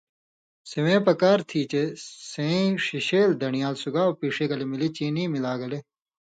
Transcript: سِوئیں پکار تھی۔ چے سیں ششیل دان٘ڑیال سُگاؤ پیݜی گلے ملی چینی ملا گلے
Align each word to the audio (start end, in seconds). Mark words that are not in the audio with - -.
سِوئیں 0.69 1.01
پکار 1.07 1.39
تھی۔ 1.49 1.61
چے 1.71 1.83
سیں 2.31 2.65
ششیل 2.85 3.29
دان٘ڑیال 3.39 3.75
سُگاؤ 3.83 4.09
پیݜی 4.19 4.45
گلے 4.51 4.65
ملی 4.71 4.89
چینی 4.95 5.23
ملا 5.33 5.53
گلے 5.61 5.79